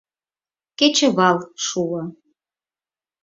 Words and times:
Кечывал 0.77 1.37
шуо. 1.65 2.01